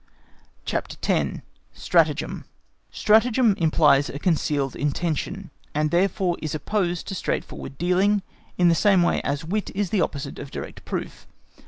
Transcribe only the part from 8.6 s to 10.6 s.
the same way as wit is the opposite of